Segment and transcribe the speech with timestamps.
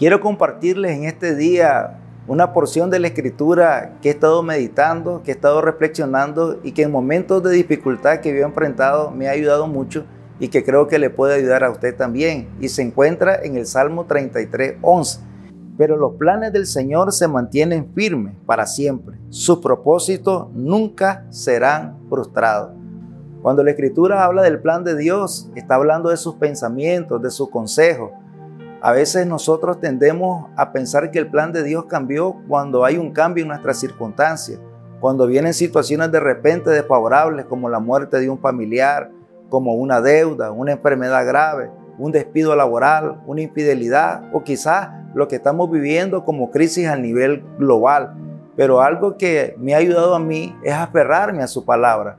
[0.00, 5.30] Quiero compartirles en este día una porción de la escritura que he estado meditando, que
[5.30, 9.32] he estado reflexionando y que en momentos de dificultad que yo he enfrentado me ha
[9.32, 10.06] ayudado mucho
[10.38, 12.48] y que creo que le puede ayudar a usted también.
[12.62, 15.20] Y se encuentra en el Salmo 33, 11.
[15.76, 19.18] Pero los planes del Señor se mantienen firmes para siempre.
[19.28, 22.70] Sus propósitos nunca serán frustrados.
[23.42, 27.50] Cuando la escritura habla del plan de Dios, está hablando de sus pensamientos, de sus
[27.50, 28.12] consejos.
[28.82, 33.12] A veces nosotros tendemos a pensar que el plan de Dios cambió cuando hay un
[33.12, 34.58] cambio en nuestras circunstancias,
[35.00, 39.10] cuando vienen situaciones de repente desfavorables como la muerte de un familiar,
[39.48, 45.36] como una deuda, una enfermedad grave, un despido laboral, una infidelidad o quizás lo que
[45.36, 48.14] estamos viviendo como crisis a nivel global.
[48.56, 52.16] Pero algo que me ha ayudado a mí es aferrarme a su palabra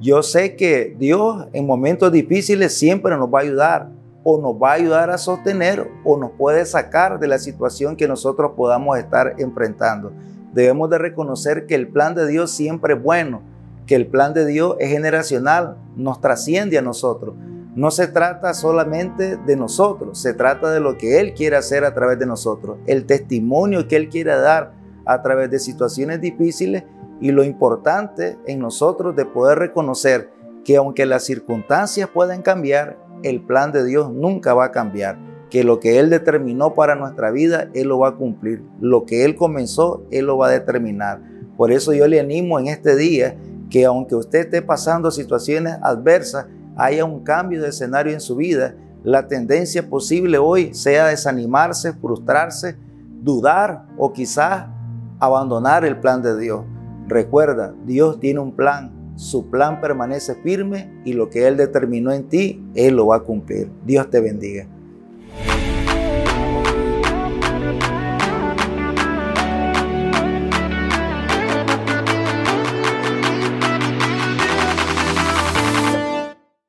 [0.00, 3.88] yo sé que Dios en momentos difíciles siempre nos va a ayudar
[4.24, 8.08] o nos va a ayudar a sostener o nos puede sacar de la situación que
[8.08, 10.12] nosotros podamos estar enfrentando.
[10.52, 13.42] Debemos de reconocer que el plan de Dios siempre es bueno,
[13.86, 17.34] que el plan de Dios es generacional, nos trasciende a nosotros.
[17.74, 21.94] No se trata solamente de nosotros, se trata de lo que Él quiere hacer a
[21.94, 24.72] través de nosotros, el testimonio que Él quiere dar
[25.06, 26.84] a través de situaciones difíciles
[27.20, 30.30] y lo importante en nosotros de poder reconocer
[30.64, 35.18] que aunque las circunstancias pueden cambiar, el plan de Dios nunca va a cambiar.
[35.50, 38.62] Que lo que Él determinó para nuestra vida, Él lo va a cumplir.
[38.80, 41.22] Lo que Él comenzó, Él lo va a determinar.
[41.56, 43.36] Por eso yo le animo en este día
[43.70, 46.46] que aunque usted esté pasando situaciones adversas,
[46.76, 48.74] haya un cambio de escenario en su vida,
[49.04, 52.76] la tendencia posible hoy sea desanimarse, frustrarse,
[53.22, 54.66] dudar o quizás
[55.18, 56.64] abandonar el plan de Dios.
[57.08, 62.28] Recuerda, Dios tiene un plan, su plan permanece firme y lo que Él determinó en
[62.28, 63.68] ti, Él lo va a cumplir.
[63.84, 64.68] Dios te bendiga.